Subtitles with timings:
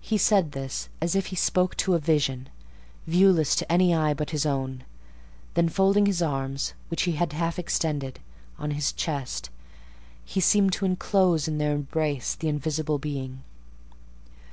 [0.00, 2.48] He said this as if he spoke to a vision,
[3.08, 4.84] viewless to any eye but his own;
[5.54, 8.20] then, folding his arms, which he had half extended,
[8.56, 9.50] on his chest,
[10.24, 13.42] he seemed to enclose in their embrace the invisible being.